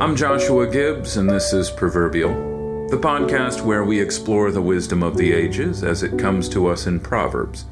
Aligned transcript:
I'm 0.00 0.16
Joshua 0.16 0.66
Gibbs, 0.66 1.16
and 1.16 1.30
this 1.30 1.52
is 1.52 1.70
Proverbial, 1.70 2.88
the 2.88 2.96
podcast 2.96 3.64
where 3.64 3.84
we 3.84 4.00
explore 4.00 4.50
the 4.50 4.60
wisdom 4.60 5.04
of 5.04 5.16
the 5.16 5.32
ages 5.32 5.84
as 5.84 6.02
it 6.02 6.18
comes 6.18 6.48
to 6.48 6.66
us 6.66 6.88
in 6.88 6.98
Proverbs. 6.98 7.64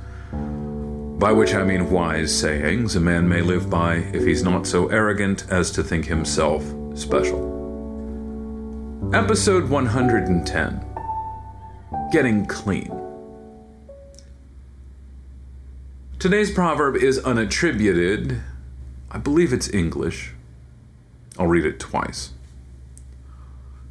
By 1.19 1.33
which 1.33 1.53
I 1.53 1.65
mean 1.65 1.91
wise 1.91 2.33
sayings 2.33 2.95
a 2.95 3.01
man 3.01 3.29
may 3.29 3.43
live 3.43 3.69
by 3.69 3.97
if 4.13 4.25
he's 4.25 4.45
not 4.45 4.69
so 4.69 4.87
arrogant 4.87 5.47
as 5.51 5.73
to 5.73 5.83
think 5.83 6.05
himself 6.05 6.63
special. 6.97 7.41
Episode 9.13 9.69
110 9.69 10.87
Getting 12.13 12.47
Clean. 12.47 13.01
Today's 16.21 16.53
proverb 16.53 16.95
is 16.95 17.19
unattributed. 17.19 18.41
I 19.11 19.19
believe 19.19 19.53
it's 19.53 19.69
English. 19.75 20.35
I'll 21.39 21.47
read 21.47 21.65
it 21.65 21.81
twice. 21.81 22.33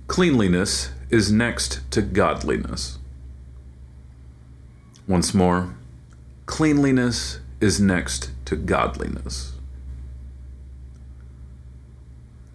Cleanliness 0.08 0.92
is 1.10 1.32
next 1.32 1.82
to 1.92 2.02
godliness. 2.02 3.00
Once 5.08 5.34
more, 5.34 5.76
cleanliness 6.46 7.40
is 7.60 7.80
next 7.80 8.32
to 8.46 8.56
godliness. 8.56 9.54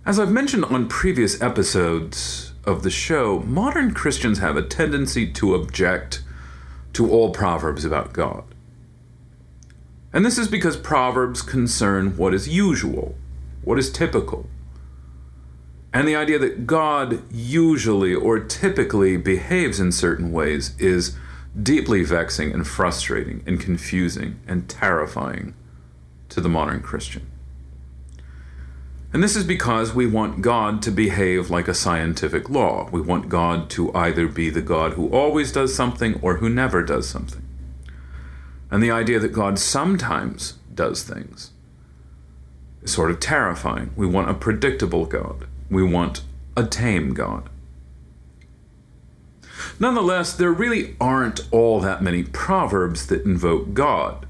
As 0.04 0.20
I've 0.20 0.30
mentioned 0.30 0.64
on 0.66 0.88
previous 0.88 1.40
episodes 1.42 2.52
of 2.64 2.82
the 2.82 2.90
show, 2.90 3.40
modern 3.40 3.92
Christians 3.92 4.38
have 4.38 4.56
a 4.56 4.62
tendency 4.62 5.30
to 5.32 5.54
object 5.54 6.22
to 6.92 7.10
all 7.10 7.30
proverbs 7.30 7.84
about 7.84 8.12
God. 8.12 8.44
And 10.12 10.24
this 10.24 10.38
is 10.38 10.48
because 10.48 10.76
Proverbs 10.76 11.42
concern 11.42 12.16
what 12.16 12.32
is 12.32 12.48
usual, 12.48 13.16
what 13.62 13.78
is 13.78 13.90
typical. 13.90 14.46
And 15.96 16.06
the 16.06 16.16
idea 16.16 16.38
that 16.38 16.66
God 16.66 17.22
usually 17.32 18.14
or 18.14 18.38
typically 18.38 19.16
behaves 19.16 19.80
in 19.80 19.92
certain 19.92 20.30
ways 20.30 20.74
is 20.78 21.16
deeply 21.60 22.02
vexing 22.02 22.52
and 22.52 22.66
frustrating 22.66 23.42
and 23.46 23.58
confusing 23.58 24.38
and 24.46 24.68
terrifying 24.68 25.54
to 26.28 26.40
the 26.40 26.48
modern 26.48 26.82
Christian. 26.82 27.26
And 29.12 29.22
this 29.22 29.36
is 29.36 29.44
because 29.44 29.94
we 29.94 30.06
want 30.06 30.42
God 30.42 30.82
to 30.82 30.90
behave 30.90 31.48
like 31.48 31.68
a 31.68 31.74
scientific 31.74 32.50
law. 32.50 32.90
We 32.92 33.00
want 33.00 33.30
God 33.30 33.70
to 33.70 33.94
either 33.94 34.28
be 34.28 34.50
the 34.50 34.60
God 34.60 34.92
who 34.92 35.08
always 35.08 35.50
does 35.50 35.74
something 35.74 36.20
or 36.20 36.36
who 36.36 36.50
never 36.50 36.82
does 36.82 37.08
something 37.08 37.46
and 38.70 38.82
the 38.82 38.90
idea 38.90 39.18
that 39.18 39.32
God 39.32 39.58
sometimes 39.58 40.54
does 40.74 41.02
things 41.02 41.52
is 42.82 42.90
sort 42.90 43.10
of 43.10 43.20
terrifying. 43.20 43.92
We 43.96 44.06
want 44.06 44.28
a 44.28 44.34
predictable 44.34 45.06
God, 45.06 45.46
we 45.70 45.82
want 45.82 46.22
a 46.56 46.64
tame 46.64 47.14
God. 47.14 47.48
Nonetheless, 49.78 50.32
there 50.32 50.52
really 50.52 50.96
aren't 51.00 51.46
all 51.50 51.80
that 51.80 52.02
many 52.02 52.22
proverbs 52.22 53.06
that 53.06 53.24
invoke 53.24 53.74
God, 53.74 54.26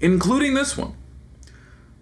including 0.00 0.54
this 0.54 0.76
one. 0.76 0.94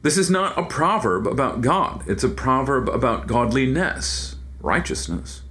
This 0.03 0.17
is 0.17 0.31
not 0.31 0.57
a 0.57 0.65
proverb 0.65 1.27
about 1.27 1.61
God, 1.61 2.03
it's 2.07 2.25
a 2.25 2.29
proverb 2.29 2.89
about 2.89 3.27
godliness, 3.27 4.37
righteousness. 4.61 5.43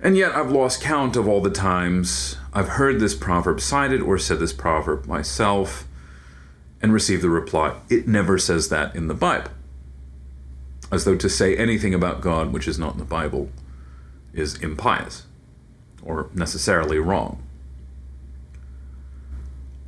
And 0.00 0.16
yet, 0.16 0.34
I've 0.34 0.50
lost 0.50 0.82
count 0.82 1.16
of 1.16 1.28
all 1.28 1.40
the 1.40 1.50
times 1.50 2.36
I've 2.52 2.70
heard 2.70 2.98
this 2.98 3.14
proverb 3.14 3.60
cited 3.60 4.02
or 4.02 4.18
said 4.18 4.40
this 4.40 4.52
proverb 4.52 5.06
myself 5.06 5.86
and 6.82 6.92
received 6.92 7.22
the 7.22 7.30
reply, 7.30 7.76
it 7.88 8.08
never 8.08 8.36
says 8.36 8.68
that 8.68 8.96
in 8.96 9.06
the 9.06 9.14
Bible. 9.14 9.52
As 10.92 11.04
though 11.04 11.16
to 11.16 11.28
say 11.28 11.56
anything 11.56 11.94
about 11.94 12.20
God 12.20 12.52
which 12.52 12.68
is 12.68 12.78
not 12.78 12.92
in 12.92 12.98
the 12.98 13.04
Bible 13.04 13.48
is 14.34 14.62
impious 14.62 15.26
or 16.02 16.28
necessarily 16.34 16.98
wrong. 16.98 17.42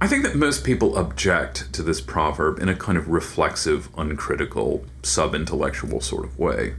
I 0.01 0.07
think 0.07 0.23
that 0.25 0.35
most 0.35 0.65
people 0.65 0.97
object 0.97 1.73
to 1.75 1.83
this 1.83 2.01
proverb 2.01 2.59
in 2.59 2.69
a 2.69 2.77
kind 2.77 2.97
of 2.97 3.09
reflexive, 3.09 3.89
uncritical, 3.97 4.85
sub 5.03 5.35
intellectual 5.35 6.01
sort 6.01 6.25
of 6.25 6.39
way. 6.39 6.75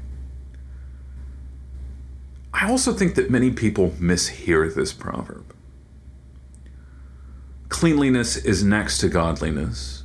I 2.53 2.69
also 2.69 2.93
think 2.93 3.15
that 3.15 3.29
many 3.29 3.51
people 3.51 3.91
mishear 3.91 4.73
this 4.73 4.93
proverb. 4.93 5.53
Cleanliness 7.69 8.37
is 8.37 8.63
next 8.63 8.99
to 8.99 9.09
godliness 9.09 10.04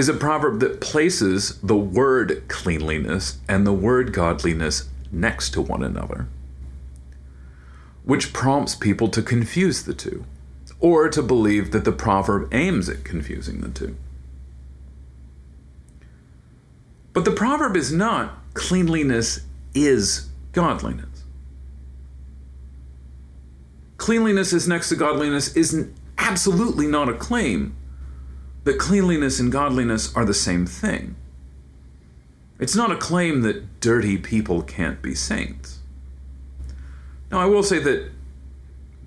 is 0.00 0.08
a 0.08 0.14
proverb 0.14 0.60
that 0.60 0.80
places 0.80 1.60
the 1.60 1.76
word 1.76 2.42
cleanliness 2.48 3.38
and 3.46 3.66
the 3.66 3.72
word 3.72 4.14
godliness 4.14 4.88
next 5.12 5.50
to 5.50 5.60
one 5.60 5.82
another, 5.82 6.26
which 8.04 8.32
prompts 8.32 8.74
people 8.74 9.08
to 9.08 9.20
confuse 9.20 9.82
the 9.82 9.92
two, 9.92 10.24
or 10.80 11.10
to 11.10 11.22
believe 11.22 11.70
that 11.72 11.84
the 11.84 11.92
proverb 11.92 12.48
aims 12.54 12.88
at 12.88 13.04
confusing 13.04 13.60
the 13.60 13.68
two. 13.68 13.94
But 17.12 17.26
the 17.26 17.32
proverb 17.32 17.76
is 17.76 17.92
not 17.92 18.38
cleanliness 18.54 19.40
is 19.74 20.30
godliness. 20.52 21.24
Cleanliness 23.98 24.54
is 24.54 24.66
next 24.66 24.88
to 24.88 24.96
godliness 24.96 25.54
is 25.54 25.90
absolutely 26.16 26.86
not 26.86 27.10
a 27.10 27.12
claim 27.12 27.76
that 28.64 28.78
cleanliness 28.78 29.40
and 29.40 29.50
godliness 29.50 30.14
are 30.14 30.24
the 30.24 30.34
same 30.34 30.66
thing. 30.66 31.16
It's 32.58 32.76
not 32.76 32.92
a 32.92 32.96
claim 32.96 33.40
that 33.42 33.80
dirty 33.80 34.18
people 34.18 34.62
can't 34.62 35.00
be 35.00 35.14
saints. 35.14 35.78
Now, 37.30 37.38
I 37.38 37.46
will 37.46 37.62
say 37.62 37.78
that 37.78 38.10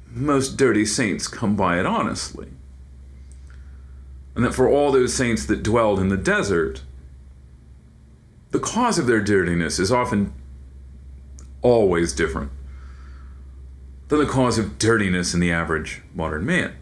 most 0.09 0.57
dirty 0.57 0.85
saints 0.85 1.27
come 1.27 1.55
by 1.55 1.79
it 1.79 1.85
honestly. 1.85 2.47
And 4.35 4.43
that 4.43 4.55
for 4.55 4.67
all 4.67 4.91
those 4.91 5.13
saints 5.13 5.45
that 5.45 5.61
dwelled 5.61 5.99
in 5.99 6.09
the 6.09 6.17
desert, 6.17 6.81
the 8.51 8.59
cause 8.59 8.97
of 8.97 9.05
their 9.05 9.21
dirtiness 9.21 9.79
is 9.79 9.91
often 9.91 10.33
always 11.61 12.13
different 12.13 12.51
than 14.07 14.19
the 14.19 14.25
cause 14.25 14.57
of 14.57 14.77
dirtiness 14.77 15.33
in 15.33 15.39
the 15.39 15.51
average 15.51 16.01
modern 16.13 16.45
man. 16.45 16.75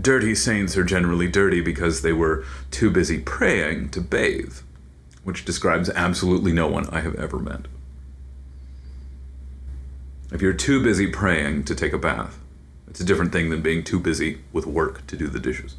Dirty 0.00 0.34
saints 0.34 0.76
are 0.76 0.84
generally 0.84 1.28
dirty 1.28 1.60
because 1.60 2.02
they 2.02 2.12
were 2.12 2.44
too 2.70 2.90
busy 2.90 3.18
praying 3.18 3.90
to 3.90 4.00
bathe, 4.00 4.58
which 5.24 5.44
describes 5.44 5.88
absolutely 5.90 6.52
no 6.52 6.66
one 6.66 6.88
I 6.90 7.00
have 7.00 7.14
ever 7.14 7.38
met. 7.38 7.66
If 10.32 10.42
you're 10.42 10.52
too 10.52 10.82
busy 10.82 11.06
praying 11.06 11.64
to 11.64 11.74
take 11.74 11.92
a 11.92 11.98
bath, 11.98 12.38
it's 12.88 13.00
a 13.00 13.04
different 13.04 13.32
thing 13.32 13.50
than 13.50 13.62
being 13.62 13.84
too 13.84 14.00
busy 14.00 14.40
with 14.52 14.66
work 14.66 15.06
to 15.06 15.16
do 15.16 15.28
the 15.28 15.38
dishes. 15.38 15.76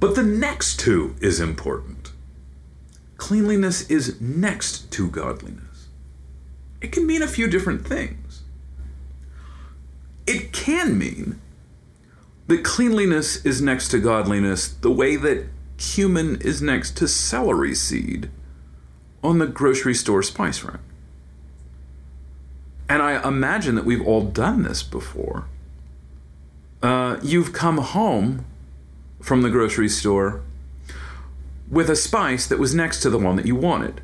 But 0.00 0.14
the 0.14 0.22
next 0.22 0.80
two 0.80 1.14
is 1.20 1.40
important. 1.40 2.12
Cleanliness 3.18 3.88
is 3.90 4.20
next 4.20 4.90
to 4.92 5.08
godliness. 5.08 5.88
It 6.80 6.90
can 6.90 7.06
mean 7.06 7.22
a 7.22 7.28
few 7.28 7.48
different 7.48 7.86
things. 7.86 8.42
It 10.26 10.52
can 10.52 10.98
mean 10.98 11.40
that 12.50 12.64
cleanliness 12.64 13.44
is 13.46 13.62
next 13.62 13.88
to 13.88 13.98
godliness 14.00 14.66
the 14.66 14.90
way 14.90 15.14
that 15.14 15.46
cumin 15.78 16.34
is 16.40 16.60
next 16.60 16.96
to 16.96 17.06
celery 17.06 17.76
seed 17.76 18.28
on 19.22 19.38
the 19.38 19.46
grocery 19.46 19.94
store 19.94 20.20
spice 20.20 20.64
rack. 20.64 20.80
And 22.88 23.02
I 23.02 23.24
imagine 23.26 23.76
that 23.76 23.84
we've 23.84 24.04
all 24.04 24.22
done 24.22 24.64
this 24.64 24.82
before. 24.82 25.46
Uh, 26.82 27.20
you've 27.22 27.52
come 27.52 27.78
home 27.78 28.44
from 29.22 29.42
the 29.42 29.50
grocery 29.50 29.88
store 29.88 30.42
with 31.70 31.88
a 31.88 31.94
spice 31.94 32.48
that 32.48 32.58
was 32.58 32.74
next 32.74 32.98
to 33.02 33.10
the 33.10 33.18
one 33.18 33.36
that 33.36 33.46
you 33.46 33.54
wanted. 33.54 34.00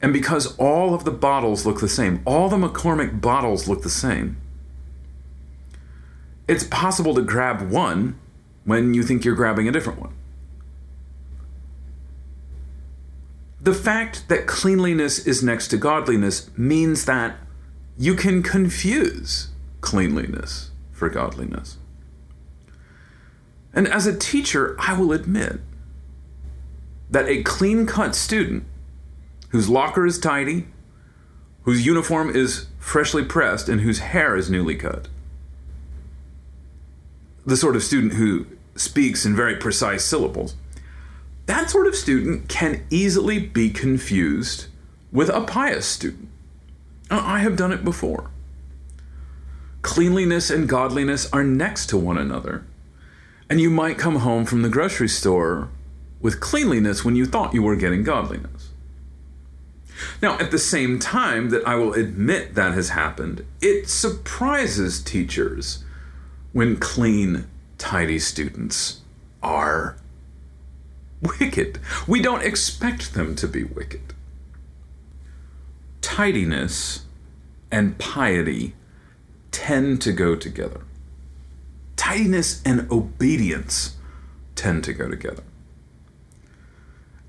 And 0.00 0.14
because 0.14 0.56
all 0.56 0.94
of 0.94 1.04
the 1.04 1.10
bottles 1.10 1.66
look 1.66 1.80
the 1.80 1.88
same, 1.88 2.22
all 2.24 2.48
the 2.48 2.56
McCormick 2.56 3.20
bottles 3.20 3.68
look 3.68 3.82
the 3.82 3.90
same, 3.90 4.38
it's 6.48 6.64
possible 6.64 7.14
to 7.14 7.22
grab 7.22 7.70
one 7.70 8.18
when 8.64 8.94
you 8.94 9.02
think 9.02 9.24
you're 9.24 9.34
grabbing 9.34 9.68
a 9.68 9.72
different 9.72 10.00
one. 10.00 10.14
The 13.60 13.74
fact 13.74 14.28
that 14.28 14.46
cleanliness 14.46 15.24
is 15.24 15.42
next 15.42 15.68
to 15.68 15.76
godliness 15.76 16.50
means 16.56 17.04
that 17.04 17.36
you 17.96 18.14
can 18.14 18.42
confuse 18.42 19.48
cleanliness 19.80 20.70
for 20.90 21.08
godliness. 21.08 21.78
And 23.72 23.86
as 23.86 24.06
a 24.06 24.18
teacher, 24.18 24.76
I 24.80 24.98
will 24.98 25.12
admit 25.12 25.60
that 27.10 27.28
a 27.28 27.42
clean 27.42 27.86
cut 27.86 28.14
student 28.14 28.64
whose 29.50 29.68
locker 29.68 30.06
is 30.06 30.18
tidy, 30.18 30.66
whose 31.62 31.86
uniform 31.86 32.34
is 32.34 32.66
freshly 32.78 33.24
pressed, 33.24 33.68
and 33.68 33.82
whose 33.82 34.00
hair 34.00 34.34
is 34.34 34.50
newly 34.50 34.74
cut, 34.74 35.08
the 37.44 37.56
sort 37.56 37.76
of 37.76 37.82
student 37.82 38.14
who 38.14 38.46
speaks 38.76 39.24
in 39.24 39.36
very 39.36 39.56
precise 39.56 40.04
syllables, 40.04 40.56
that 41.46 41.70
sort 41.70 41.86
of 41.86 41.96
student 41.96 42.48
can 42.48 42.84
easily 42.90 43.38
be 43.38 43.70
confused 43.70 44.66
with 45.10 45.28
a 45.28 45.40
pious 45.42 45.86
student. 45.86 46.28
Uh, 47.10 47.20
I 47.22 47.40
have 47.40 47.56
done 47.56 47.72
it 47.72 47.84
before. 47.84 48.30
Cleanliness 49.82 50.48
and 50.48 50.68
godliness 50.68 51.30
are 51.32 51.44
next 51.44 51.86
to 51.86 51.98
one 51.98 52.16
another. 52.16 52.64
And 53.50 53.60
you 53.60 53.68
might 53.68 53.98
come 53.98 54.16
home 54.16 54.46
from 54.46 54.62
the 54.62 54.68
grocery 54.68 55.08
store 55.08 55.68
with 56.20 56.40
cleanliness 56.40 57.04
when 57.04 57.16
you 57.16 57.26
thought 57.26 57.52
you 57.52 57.62
were 57.62 57.76
getting 57.76 58.04
godliness. 58.04 58.70
Now, 60.22 60.38
at 60.38 60.50
the 60.50 60.58
same 60.58 60.98
time 60.98 61.50
that 61.50 61.66
I 61.66 61.74
will 61.74 61.92
admit 61.92 62.54
that 62.54 62.72
has 62.74 62.90
happened, 62.90 63.44
it 63.60 63.88
surprises 63.88 65.02
teachers 65.02 65.84
when 66.52 66.76
clean, 66.76 67.46
tidy 67.78 68.18
students 68.18 69.00
are 69.42 69.96
wicked. 71.20 71.78
We 72.06 72.20
don't 72.20 72.42
expect 72.42 73.14
them 73.14 73.34
to 73.36 73.48
be 73.48 73.64
wicked. 73.64 74.14
Tidiness 76.00 77.06
and 77.70 77.96
piety 77.98 78.74
tend 79.50 80.02
to 80.02 80.12
go 80.12 80.34
together. 80.36 80.82
Tidiness 81.96 82.60
and 82.64 82.90
obedience 82.90 83.96
tend 84.56 84.84
to 84.84 84.92
go 84.92 85.08
together. 85.08 85.44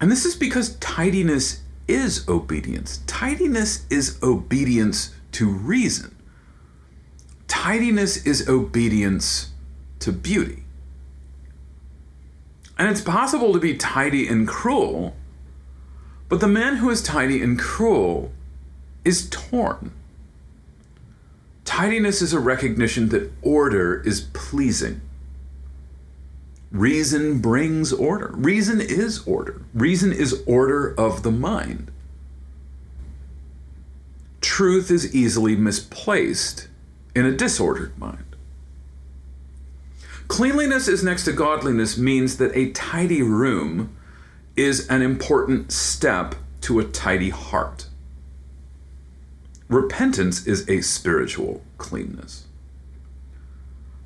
And 0.01 0.11
this 0.11 0.25
is 0.25 0.35
because 0.35 0.75
tidiness 0.77 1.61
is 1.87 2.27
obedience. 2.27 3.01
Tidiness 3.07 3.85
is 3.89 4.19
obedience 4.21 5.13
to 5.33 5.49
reason 5.49 6.12
tidiness 7.53 8.25
is 8.25 8.50
obedience 8.50 9.51
to 10.00 10.11
beauty. 10.11 10.63
And 12.79 12.89
it's 12.89 13.00
possible 13.00 13.53
to 13.53 13.59
be 13.59 13.77
tidy 13.77 14.27
and 14.27 14.47
cruel, 14.47 15.15
but 16.29 16.39
the 16.39 16.47
man 16.47 16.77
who 16.77 16.89
is 16.89 17.03
tidy 17.03 17.44
and 17.44 17.59
cruel 17.59 18.31
is 19.05 19.29
torn. 19.29 19.94
Tidiness 21.63 22.23
is 22.23 22.33
a 22.33 22.39
recognition 22.39 23.09
that 23.09 23.31
order 23.44 24.01
is 24.01 24.21
pleasing. 24.33 25.01
Reason 26.71 27.39
brings 27.39 27.94
order. 27.94 28.31
Reason 28.33 28.81
is 28.81 29.19
order. 29.27 29.61
Reason 29.75 30.11
is 30.11 30.44
order 30.47 30.99
of 30.99 31.21
the 31.21 31.31
mind. 31.31 31.91
Truth 34.41 34.89
is 34.89 35.15
easily 35.15 35.56
misplaced 35.56 36.67
in 37.15 37.25
a 37.25 37.31
disordered 37.31 37.98
mind. 37.98 38.36
Cleanliness 40.27 40.88
is 40.88 41.04
next 41.04 41.25
to 41.25 41.31
godliness 41.31 41.98
means 41.98 42.38
that 42.38 42.56
a 42.56 42.71
tidy 42.71 43.21
room 43.21 43.95
is 44.56 44.88
an 44.89 45.01
important 45.01 45.71
step 45.71 46.36
to 46.62 46.80
a 46.80 46.86
tidy 46.86 47.30
heart. 47.30 47.88
Repentance 49.68 50.45
is 50.48 50.68
a 50.69 50.81
spiritual 50.81 51.62
cleanness. 51.77 52.45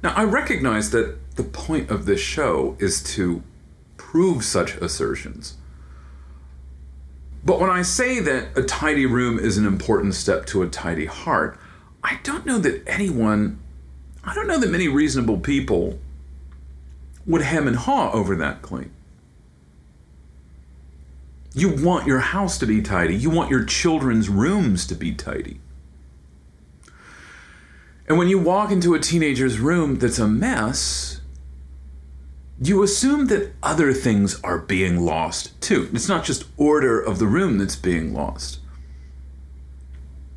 Now, 0.03 0.13
I 0.15 0.23
recognize 0.23 0.91
that 0.91 1.35
the 1.35 1.43
point 1.43 1.89
of 1.89 2.05
this 2.05 2.19
show 2.19 2.75
is 2.79 3.03
to 3.15 3.43
prove 3.97 4.43
such 4.43 4.75
assertions. 4.75 5.57
But 7.43 7.59
when 7.59 7.69
I 7.69 7.81
say 7.81 8.19
that 8.19 8.57
a 8.57 8.63
tidy 8.63 9.05
room 9.05 9.39
is 9.39 9.57
an 9.57 9.65
important 9.65 10.15
step 10.15 10.45
to 10.47 10.61
a 10.61 10.67
tidy 10.67 11.05
heart, 11.05 11.57
I 12.03 12.19
don't 12.23 12.45
know 12.45 12.57
that 12.59 12.83
anyone, 12.87 13.59
I 14.23 14.33
don't 14.33 14.47
know 14.47 14.59
that 14.59 14.69
many 14.69 14.87
reasonable 14.87 15.39
people 15.39 15.99
would 17.25 17.41
hem 17.41 17.67
and 17.67 17.75
haw 17.75 18.11
over 18.11 18.35
that 18.35 18.61
claim. 18.61 18.91
You 21.53 21.69
want 21.69 22.07
your 22.07 22.19
house 22.19 22.57
to 22.59 22.65
be 22.65 22.81
tidy. 22.81 23.15
You 23.15 23.29
want 23.29 23.49
your 23.49 23.63
children's 23.63 24.29
rooms 24.29 24.85
to 24.87 24.95
be 24.95 25.13
tidy. 25.13 25.59
And 28.07 28.17
when 28.17 28.29
you 28.29 28.39
walk 28.39 28.71
into 28.71 28.93
a 28.93 28.99
teenager's 28.99 29.59
room 29.59 29.99
that's 29.99 30.19
a 30.19 30.27
mess, 30.27 31.19
you 32.61 32.81
assume 32.83 33.27
that 33.27 33.53
other 33.61 33.91
things 33.91 34.39
are 34.43 34.59
being 34.59 35.01
lost 35.01 35.59
too. 35.59 35.89
It's 35.93 36.07
not 36.07 36.23
just 36.23 36.45
order 36.57 36.99
of 36.99 37.19
the 37.19 37.27
room 37.27 37.57
that's 37.57 37.75
being 37.75 38.13
lost 38.13 38.59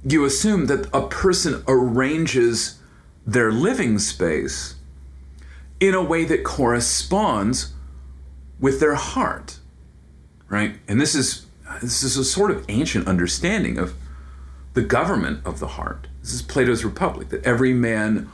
you 0.04 0.24
assume 0.24 0.66
that 0.66 0.88
a 0.92 1.06
person 1.06 1.62
arranges 1.68 2.78
their 3.26 3.52
living 3.52 3.98
space 3.98 4.76
in 5.78 5.94
a 5.94 6.02
way 6.02 6.24
that 6.24 6.44
corresponds 6.44 7.72
with 8.58 8.80
their 8.80 8.94
heart 8.94 9.60
right? 10.50 10.74
And 10.86 11.00
this 11.00 11.14
is 11.14 11.46
this 11.80 12.02
is 12.02 12.18
a 12.18 12.24
sort 12.24 12.50
of 12.50 12.66
ancient 12.68 13.06
understanding 13.06 13.78
of 13.78 13.94
the 14.74 14.82
government 14.82 15.40
of 15.46 15.60
the 15.60 15.68
heart. 15.68 16.08
This 16.20 16.34
is 16.34 16.42
plato's 16.42 16.84
republic 16.84 17.30
that 17.30 17.44
every 17.46 17.72
man 17.72 18.28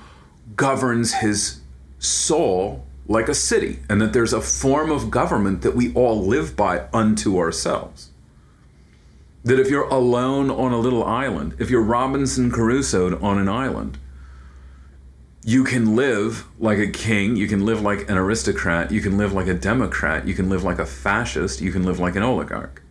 governs 0.56 1.14
his 1.14 1.60
soul 1.98 2.84
like 3.06 3.28
a 3.28 3.34
city 3.34 3.78
and 3.88 4.00
that 4.00 4.12
there's 4.12 4.32
a 4.32 4.40
form 4.40 4.90
of 4.90 5.10
government 5.10 5.62
that 5.62 5.76
we 5.76 5.94
all 5.94 6.26
live 6.26 6.56
by 6.56 6.86
unto 6.92 7.38
ourselves 7.38 8.10
that 9.46 9.60
if 9.60 9.70
you're 9.70 9.84
alone 9.84 10.50
on 10.50 10.72
a 10.72 10.78
little 10.78 11.04
island, 11.04 11.54
if 11.60 11.70
you're 11.70 11.80
Robinson 11.80 12.50
Crusoe 12.50 13.16
on 13.20 13.38
an 13.38 13.48
island, 13.48 13.96
you 15.44 15.62
can 15.62 15.94
live 15.94 16.44
like 16.58 16.78
a 16.78 16.88
king, 16.88 17.36
you 17.36 17.46
can 17.46 17.64
live 17.64 17.80
like 17.80 18.10
an 18.10 18.18
aristocrat, 18.18 18.90
you 18.90 19.00
can 19.00 19.16
live 19.16 19.32
like 19.32 19.46
a 19.46 19.54
democrat, 19.54 20.26
you 20.26 20.34
can 20.34 20.50
live 20.50 20.64
like 20.64 20.80
a 20.80 20.84
fascist, 20.84 21.60
you 21.60 21.70
can 21.70 21.84
live 21.84 22.00
like 22.00 22.16
an 22.16 22.24
oligarch. 22.24 22.82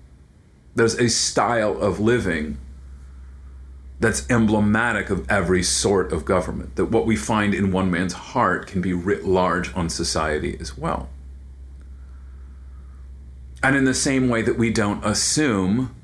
There's 0.76 0.98
a 0.98 1.10
style 1.10 1.78
of 1.78 2.00
living 2.00 2.58
that's 4.00 4.26
emblematic 4.30 5.10
of 5.10 5.30
every 5.30 5.62
sort 5.62 6.14
of 6.14 6.24
government, 6.24 6.78
that 6.78 6.86
what 6.86 7.06
we 7.06 7.18
find 7.18 7.54
in 7.54 7.74
one 7.74 7.92
man's 7.92 8.14
heart 8.14 8.66
can 8.66 8.82
be 8.82 8.94
writ 8.94 9.26
large 9.26 9.76
on 9.76 9.90
society 9.90 10.56
as 10.62 10.78
well. 10.78 11.10
And 13.62 13.76
in 13.76 13.84
the 13.84 13.94
same 13.94 14.30
way 14.30 14.42
that 14.42 14.58
we 14.58 14.70
don't 14.70 15.04
assume 15.06 15.95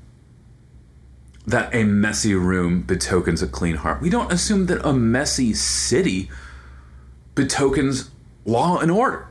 that 1.46 1.74
a 1.74 1.84
messy 1.84 2.34
room 2.34 2.82
betokens 2.82 3.42
a 3.42 3.46
clean 3.46 3.76
heart, 3.76 4.00
we 4.00 4.10
don't 4.10 4.32
assume 4.32 4.66
that 4.66 4.84
a 4.86 4.92
messy 4.92 5.52
city 5.54 6.30
betokens 7.34 8.10
law 8.44 8.78
and 8.78 8.90
order. 8.90 9.26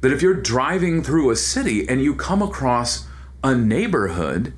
That 0.00 0.12
if 0.12 0.22
you're 0.22 0.34
driving 0.34 1.02
through 1.02 1.30
a 1.30 1.36
city 1.36 1.88
and 1.88 2.02
you 2.02 2.14
come 2.14 2.42
across 2.42 3.06
a 3.42 3.54
neighborhood 3.54 4.52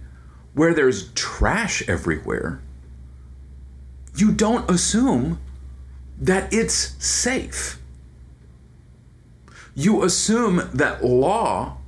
where 0.55 0.75
there's 0.75 1.13
trash 1.13 1.87
everywhere, 1.89 2.61
you 4.17 4.31
don't 4.33 4.71
assume 4.71 5.41
that 6.21 6.53
it's 6.53 6.95
safe. 7.05 7.79
You 9.75 10.05
assume 10.05 10.71
that 10.73 11.05
law 11.05 11.79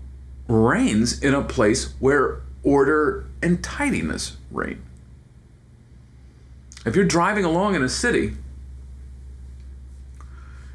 reigns 0.49 1.23
in 1.23 1.35
a 1.35 1.43
place 1.43 1.95
where 2.01 2.41
order 2.67 3.25
and 3.41 3.63
tidiness 3.63 4.37
reign. 4.51 4.83
If 6.85 6.95
you're 6.95 7.07
driving 7.07 7.45
along 7.45 7.77
in 7.77 7.83
a 7.83 7.89
city 7.89 8.35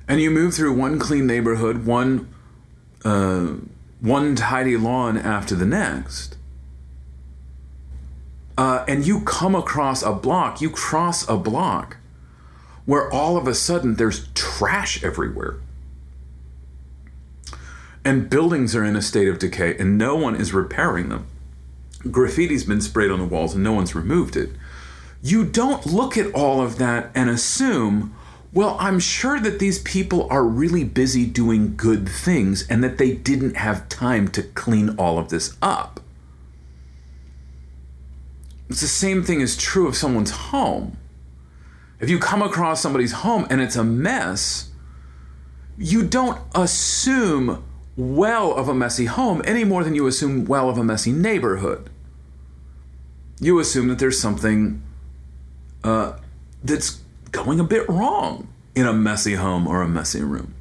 and 0.08 0.22
you 0.22 0.32
move 0.32 0.54
through 0.54 0.74
one 0.74 0.98
clean 0.98 1.28
neighborhood, 1.28 1.86
one 1.86 2.34
uh, 3.04 3.56
one 4.00 4.36
tidy 4.36 4.78
lawn 4.78 5.18
after 5.18 5.56
the 5.56 5.66
next, 5.66 6.38
uh, 8.58 8.84
and 8.88 9.06
you 9.06 9.22
come 9.22 9.54
across 9.54 10.02
a 10.02 10.12
block, 10.12 10.62
you 10.62 10.70
cross 10.70 11.28
a 11.28 11.38
block 11.38 11.98
where 12.86 13.12
all 13.12 13.38
of 13.38 13.48
a 13.48 13.54
sudden 13.54 13.96
there's 13.96 14.28
trash 14.34 15.04
everywhere. 15.04 15.58
And 18.04 18.30
buildings 18.30 18.76
are 18.76 18.84
in 18.84 18.96
a 18.96 19.02
state 19.02 19.28
of 19.28 19.38
decay 19.38 19.78
and 19.78 19.98
no 19.98 20.16
one 20.16 20.36
is 20.36 20.54
repairing 20.54 21.10
them. 21.10 21.28
Graffiti's 22.04 22.64
been 22.64 22.82
sprayed 22.82 23.12
on 23.12 23.20
the 23.20 23.26
walls 23.26 23.54
and 23.54 23.64
no 23.64 23.74
one's 23.74 23.96
removed 23.96 24.36
it. 24.36 24.52
You 25.22 25.46
don't 25.46 25.86
look 25.86 26.18
at 26.18 26.34
all 26.34 26.62
of 26.62 26.78
that 26.80 27.12
and 27.14 27.30
assume, 27.30 28.16
well, 28.54 28.76
I'm 28.80 29.00
sure 29.00 29.40
that 29.40 29.60
these 29.60 29.80
people 29.80 30.28
are 30.32 30.44
really 30.44 30.84
busy 30.84 31.26
doing 31.26 31.76
good 31.76 32.10
things 32.10 32.68
and 32.68 32.84
that 32.84 32.98
they 32.98 33.14
didn't 33.14 33.56
have 33.56 33.88
time 33.88 34.28
to 34.30 34.42
clean 34.42 34.96
all 34.98 35.20
of 35.20 35.30
this 35.30 35.56
up. 35.62 36.00
It's 38.70 38.82
the 38.82 38.88
same 38.88 39.22
thing 39.22 39.42
is 39.42 39.56
true 39.56 39.88
of 39.88 39.96
someone's 39.96 40.32
home. 40.32 40.98
If 42.00 42.10
you 42.10 42.18
come 42.18 42.42
across 42.42 42.82
somebody's 42.82 43.12
home 43.12 43.46
and 43.52 43.62
it's 43.62 43.76
a 43.76 43.84
mess, 43.84 44.72
you 45.78 46.04
don't 46.04 46.40
assume 46.56 47.64
well 47.96 48.54
of 48.54 48.68
a 48.68 48.74
messy 48.74 49.06
home 49.06 49.44
any 49.46 49.64
more 49.64 49.84
than 49.84 49.94
you 49.94 50.08
assume 50.08 50.46
well 50.46 50.68
of 50.68 50.80
a 50.80 50.84
messy 50.84 51.12
neighborhood. 51.12 51.91
You 53.42 53.60
assume 53.60 53.88
that 53.88 54.00
there's 54.00 54.22
something 54.22 54.84
uh, 55.84 56.14
that's 56.64 57.02
going 57.32 57.60
a 57.60 57.64
bit 57.64 57.90
wrong 57.90 58.48
in 58.76 58.86
a 58.86 58.94
messy 58.94 59.34
home 59.34 59.68
or 59.68 59.82
a 59.82 59.90
messy 59.90 60.22
room. 60.22 60.54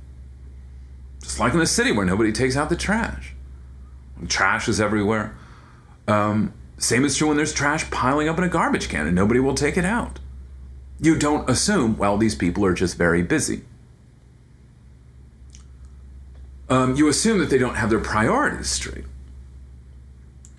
Just 1.23 1.39
like 1.39 1.53
in 1.53 1.61
a 1.61 1.67
city 1.67 1.93
where 1.93 2.07
nobody 2.07 2.33
takes 2.33 2.57
out 2.57 2.71
the 2.71 2.77
trash. 2.77 3.35
Trash 4.27 4.67
is 4.67 4.81
everywhere. 4.81 5.37
Um, 6.09 6.55
same 6.79 7.05
is 7.05 7.17
true 7.17 7.29
when 7.29 7.37
there's 7.37 7.53
trash 7.53 7.89
piling 7.91 8.29
up 8.29 8.39
in 8.39 8.45
a 8.45 8.49
garbage 8.49 8.89
can 8.89 9.07
and 9.07 9.15
nobody 9.15 9.41
will 9.41 9.55
take 9.55 9.77
it 9.77 9.85
out. 9.85 10.19
You 10.99 11.17
don't 11.17 11.49
assume, 11.49 11.99
well, 11.99 12.17
these 12.17 12.35
people 12.35 12.65
are 12.65 12.75
just 12.75 12.97
very 12.97 13.23
busy. 13.23 13.63
Um, 16.71 16.97
you 16.97 17.09
assume 17.09 17.39
that 17.41 17.51
they 17.51 17.59
don't 17.59 17.75
have 17.75 17.91
their 17.91 18.01
priorities 18.01 18.71
straight. 18.71 19.05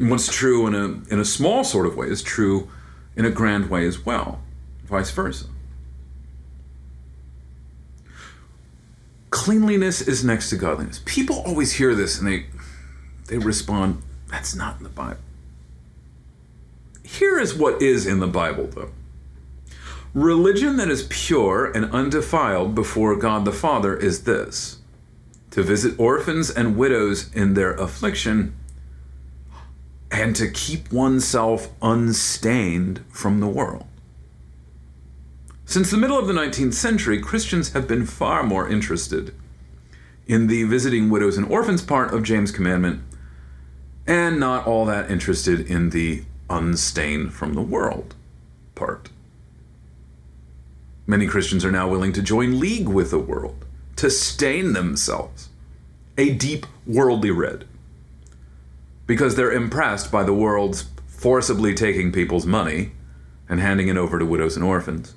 What's 0.09 0.33
true 0.33 0.65
in 0.65 0.73
a, 0.73 1.13
in 1.13 1.19
a 1.19 1.25
small 1.25 1.63
sort 1.63 1.85
of 1.85 1.95
way 1.95 2.07
is 2.07 2.23
true 2.23 2.69
in 3.15 3.23
a 3.23 3.29
grand 3.29 3.69
way 3.69 3.85
as 3.85 4.03
well, 4.03 4.41
vice 4.83 5.11
versa. 5.11 5.45
Cleanliness 9.29 10.01
is 10.01 10.23
next 10.23 10.49
to 10.49 10.55
godliness. 10.55 11.01
People 11.05 11.41
always 11.45 11.73
hear 11.73 11.93
this 11.93 12.17
and 12.17 12.27
they, 12.27 12.47
they 13.27 13.37
respond, 13.37 14.01
that's 14.27 14.55
not 14.55 14.77
in 14.77 14.83
the 14.83 14.89
Bible. 14.89 15.19
Here 17.03 17.39
is 17.39 17.53
what 17.53 17.79
is 17.79 18.07
in 18.07 18.19
the 18.19 18.27
Bible, 18.27 18.67
though. 18.67 18.91
Religion 20.15 20.77
that 20.77 20.89
is 20.89 21.07
pure 21.09 21.71
and 21.71 21.93
undefiled 21.93 22.73
before 22.73 23.15
God 23.15 23.45
the 23.45 23.51
Father 23.51 23.95
is 23.95 24.23
this 24.23 24.79
to 25.51 25.61
visit 25.61 25.99
orphans 25.99 26.49
and 26.49 26.75
widows 26.75 27.31
in 27.33 27.53
their 27.53 27.73
affliction 27.73 28.55
and 30.11 30.35
to 30.35 30.51
keep 30.51 30.91
oneself 30.91 31.69
unstained 31.81 33.03
from 33.09 33.39
the 33.39 33.47
world. 33.47 33.85
Since 35.65 35.89
the 35.89 35.97
middle 35.97 36.19
of 36.19 36.27
the 36.27 36.33
19th 36.33 36.73
century, 36.73 37.21
Christians 37.21 37.71
have 37.71 37.87
been 37.87 38.05
far 38.05 38.43
more 38.43 38.67
interested 38.67 39.33
in 40.27 40.47
the 40.47 40.65
visiting 40.65 41.09
widows 41.09 41.37
and 41.37 41.47
orphans 41.49 41.81
part 41.81 42.13
of 42.13 42.23
James' 42.23 42.51
commandment 42.51 43.01
and 44.05 44.39
not 44.39 44.67
all 44.67 44.85
that 44.85 45.09
interested 45.09 45.61
in 45.69 45.91
the 45.91 46.23
unstained 46.49 47.33
from 47.33 47.53
the 47.53 47.61
world 47.61 48.15
part. 48.75 49.09
Many 51.07 51.27
Christians 51.27 51.63
are 51.63 51.71
now 51.71 51.87
willing 51.87 52.13
to 52.13 52.21
join 52.21 52.59
league 52.59 52.87
with 52.87 53.11
the 53.11 53.19
world, 53.19 53.65
to 53.95 54.09
stain 54.09 54.73
themselves 54.73 55.49
a 56.17 56.33
deep 56.33 56.65
worldly 56.85 57.31
red, 57.31 57.65
because 59.11 59.35
they're 59.35 59.51
impressed 59.51 60.09
by 60.09 60.23
the 60.23 60.33
world's 60.33 60.85
forcibly 61.05 61.73
taking 61.73 62.13
people's 62.13 62.45
money 62.45 62.93
and 63.49 63.59
handing 63.59 63.89
it 63.89 63.97
over 63.97 64.17
to 64.17 64.23
widows 64.23 64.55
and 64.55 64.63
orphans 64.63 65.15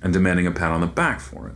and 0.00 0.14
demanding 0.14 0.46
a 0.46 0.50
pat 0.50 0.72
on 0.72 0.80
the 0.80 0.86
back 0.86 1.20
for 1.20 1.48
it. 1.48 1.54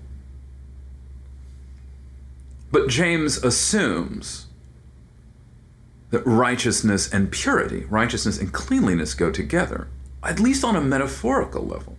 But 2.71 2.89
James 2.89 3.39
assumes 3.39 4.45
that 6.11 6.27
righteousness 6.27 7.11
and 7.11 7.33
purity, 7.33 7.87
righteousness 7.87 8.39
and 8.39 8.53
cleanliness 8.53 9.15
go 9.15 9.31
together, 9.31 9.89
at 10.23 10.39
least 10.39 10.65
on 10.65 10.77
a 10.77 10.83
metaphorical 10.83 11.65
level. 11.65 11.97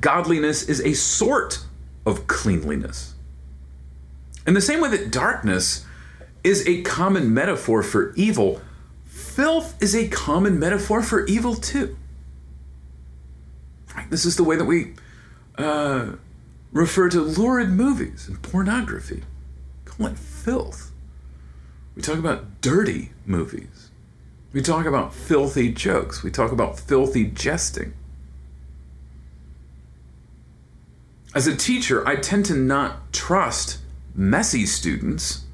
Godliness 0.00 0.68
is 0.68 0.80
a 0.80 0.94
sort 0.94 1.60
of 2.04 2.26
cleanliness. 2.26 3.14
In 4.44 4.54
the 4.54 4.60
same 4.60 4.80
way 4.80 4.90
that 4.90 5.12
darkness 5.12 5.86
is 6.42 6.66
a 6.66 6.82
common 6.82 7.32
metaphor 7.32 7.82
for 7.82 8.12
evil, 8.14 8.60
filth 9.04 9.80
is 9.82 9.94
a 9.94 10.08
common 10.08 10.58
metaphor 10.58 11.02
for 11.02 11.24
evil 11.26 11.54
too. 11.54 11.96
This 14.08 14.24
is 14.24 14.36
the 14.36 14.44
way 14.44 14.56
that 14.56 14.64
we 14.64 14.94
uh, 15.56 16.12
refer 16.72 17.08
to 17.08 17.20
lurid 17.20 17.70
movies 17.70 18.28
and 18.28 18.40
pornography. 18.42 19.22
Call 19.84 20.06
it 20.06 20.18
filth. 20.18 20.90
We 21.94 22.02
talk 22.02 22.18
about 22.18 22.60
dirty 22.60 23.10
movies. 23.26 23.90
We 24.52 24.62
talk 24.62 24.86
about 24.86 25.14
filthy 25.14 25.72
jokes. 25.72 26.22
We 26.22 26.30
talk 26.30 26.50
about 26.52 26.78
filthy 26.78 27.24
jesting. 27.24 27.92
As 31.34 31.46
a 31.46 31.54
teacher, 31.54 32.06
I 32.06 32.16
tend 32.16 32.46
to 32.46 32.54
not 32.54 33.12
trust 33.12 33.78
messy 34.14 34.66
students 34.66 35.44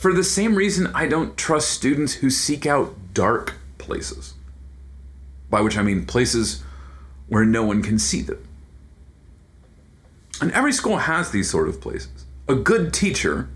for 0.00 0.14
the 0.14 0.24
same 0.24 0.54
reason 0.54 0.86
I 0.94 1.06
don't 1.06 1.36
trust 1.36 1.68
students 1.68 2.14
who 2.14 2.30
seek 2.30 2.64
out 2.64 2.94
dark 3.12 3.56
places. 3.76 4.32
By 5.50 5.60
which 5.60 5.76
I 5.76 5.82
mean 5.82 6.06
places 6.06 6.62
where 7.28 7.44
no 7.44 7.62
one 7.64 7.82
can 7.82 7.98
see 7.98 8.22
them. 8.22 8.42
And 10.40 10.52
every 10.52 10.72
school 10.72 10.96
has 10.96 11.32
these 11.32 11.50
sort 11.50 11.68
of 11.68 11.82
places. 11.82 12.24
A 12.48 12.54
good 12.54 12.94
teacher, 12.94 13.50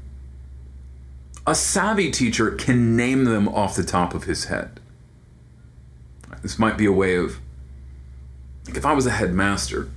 a 1.47 1.55
savvy 1.55 2.11
teacher, 2.11 2.51
can 2.51 2.95
name 2.95 3.25
them 3.25 3.49
off 3.49 3.75
the 3.75 3.83
top 3.83 4.13
of 4.13 4.25
his 4.25 4.45
head. 4.45 4.81
This 6.43 6.59
might 6.59 6.77
be 6.77 6.85
a 6.85 6.93
way 6.93 7.17
of, 7.17 7.41
like 8.67 8.77
if 8.77 8.85
I 8.85 8.93
was 8.93 9.07
a 9.07 9.13
headmaster, 9.13 9.89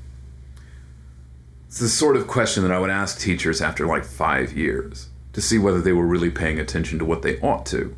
it's 1.67 1.79
the 1.79 1.89
sort 1.89 2.15
of 2.15 2.25
question 2.25 2.63
that 2.63 2.71
I 2.71 2.79
would 2.79 2.89
ask 2.89 3.19
teachers 3.19 3.61
after 3.61 3.85
like 3.85 4.05
five 4.05 4.53
years 4.53 5.09
to 5.37 5.41
see 5.43 5.59
whether 5.59 5.79
they 5.79 5.93
were 5.93 6.07
really 6.07 6.31
paying 6.31 6.59
attention 6.59 6.97
to 6.97 7.05
what 7.05 7.21
they 7.21 7.39
ought 7.41 7.63
to. 7.63 7.95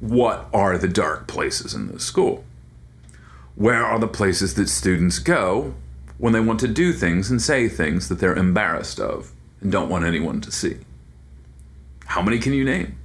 What 0.00 0.48
are 0.54 0.78
the 0.78 0.88
dark 0.88 1.26
places 1.26 1.74
in 1.74 1.88
the 1.88 2.00
school? 2.00 2.46
Where 3.56 3.84
are 3.84 3.98
the 3.98 4.08
places 4.08 4.54
that 4.54 4.70
students 4.70 5.18
go 5.18 5.74
when 6.16 6.32
they 6.32 6.40
want 6.40 6.60
to 6.60 6.66
do 6.66 6.94
things 6.94 7.30
and 7.30 7.42
say 7.42 7.68
things 7.68 8.08
that 8.08 8.20
they're 8.20 8.34
embarrassed 8.34 8.98
of 8.98 9.32
and 9.60 9.70
don't 9.70 9.90
want 9.90 10.06
anyone 10.06 10.40
to 10.40 10.50
see? 10.50 10.78
How 12.06 12.22
many 12.22 12.38
can 12.38 12.54
you 12.54 12.64
name? 12.64 12.96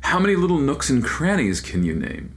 How 0.00 0.18
many 0.18 0.34
little 0.34 0.56
nooks 0.56 0.88
and 0.88 1.04
crannies 1.04 1.60
can 1.60 1.84
you 1.84 1.94
name 1.94 2.34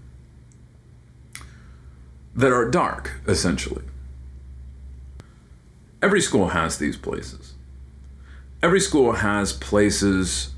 that 2.36 2.52
are 2.52 2.70
dark, 2.70 3.22
essentially? 3.26 3.86
Every 6.02 6.20
school 6.20 6.50
has 6.50 6.78
these 6.78 6.98
places. 6.98 7.53
Every 8.64 8.80
school 8.80 9.12
has 9.12 9.52
places 9.52 10.52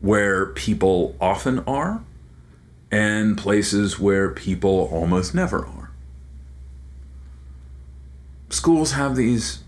where 0.00 0.46
people 0.46 1.16
often 1.20 1.58
are 1.66 2.00
and 2.92 3.36
places 3.36 3.98
where 3.98 4.30
people 4.30 4.88
almost 4.92 5.34
never 5.34 5.66
are. 5.66 5.90
Schools 8.50 8.92
have 8.92 9.16
these, 9.16 9.64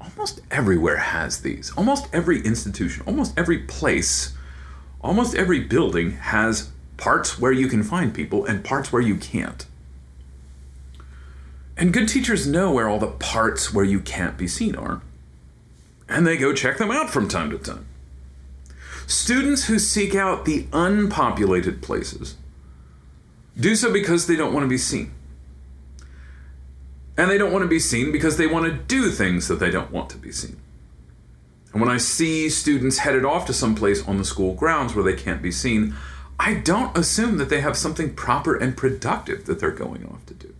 almost 0.00 0.40
everywhere 0.50 0.96
has 0.96 1.42
these. 1.42 1.70
Almost 1.76 2.08
every 2.12 2.44
institution, 2.44 3.04
almost 3.06 3.32
every 3.38 3.58
place, 3.58 4.36
almost 5.00 5.36
every 5.36 5.60
building 5.60 6.16
has 6.16 6.72
parts 6.96 7.38
where 7.38 7.52
you 7.52 7.68
can 7.68 7.84
find 7.84 8.12
people 8.12 8.44
and 8.44 8.64
parts 8.64 8.92
where 8.92 9.02
you 9.02 9.14
can't. 9.14 9.66
And 11.76 11.92
good 11.92 12.08
teachers 12.08 12.44
know 12.44 12.72
where 12.72 12.88
all 12.88 12.98
the 12.98 13.06
parts 13.06 13.72
where 13.72 13.84
you 13.84 14.00
can't 14.00 14.36
be 14.36 14.48
seen 14.48 14.74
are. 14.74 15.00
And 16.08 16.26
they 16.26 16.36
go 16.36 16.52
check 16.52 16.78
them 16.78 16.90
out 16.90 17.10
from 17.10 17.28
time 17.28 17.50
to 17.50 17.58
time. 17.58 17.86
Students 19.06 19.66
who 19.66 19.78
seek 19.78 20.14
out 20.14 20.44
the 20.44 20.66
unpopulated 20.72 21.82
places 21.82 22.36
do 23.58 23.76
so 23.76 23.92
because 23.92 24.26
they 24.26 24.36
don't 24.36 24.52
want 24.52 24.64
to 24.64 24.68
be 24.68 24.78
seen. 24.78 25.12
And 27.16 27.30
they 27.30 27.38
don't 27.38 27.52
want 27.52 27.62
to 27.62 27.68
be 27.68 27.78
seen 27.78 28.10
because 28.10 28.36
they 28.36 28.46
want 28.46 28.66
to 28.66 28.72
do 28.72 29.10
things 29.10 29.46
that 29.48 29.60
they 29.60 29.70
don't 29.70 29.92
want 29.92 30.10
to 30.10 30.18
be 30.18 30.32
seen. 30.32 30.56
And 31.72 31.80
when 31.80 31.90
I 31.90 31.98
see 31.98 32.48
students 32.48 32.98
headed 32.98 33.24
off 33.24 33.46
to 33.46 33.52
some 33.52 33.74
place 33.74 34.06
on 34.06 34.18
the 34.18 34.24
school 34.24 34.54
grounds 34.54 34.94
where 34.94 35.04
they 35.04 35.20
can't 35.20 35.42
be 35.42 35.52
seen, 35.52 35.94
I 36.38 36.54
don't 36.54 36.96
assume 36.96 37.38
that 37.38 37.48
they 37.48 37.60
have 37.60 37.76
something 37.76 38.14
proper 38.14 38.56
and 38.56 38.76
productive 38.76 39.46
that 39.46 39.60
they're 39.60 39.70
going 39.70 40.04
off 40.06 40.24
to 40.26 40.34
do. 40.34 40.53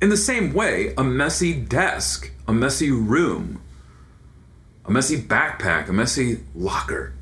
In 0.00 0.10
the 0.10 0.16
same 0.16 0.52
way, 0.52 0.94
a 0.96 1.02
messy 1.02 1.52
desk, 1.52 2.30
a 2.46 2.52
messy 2.52 2.90
room, 2.90 3.60
a 4.84 4.92
messy 4.92 5.20
backpack, 5.20 5.88
a 5.88 5.92
messy 5.92 6.40
locker 6.54 7.14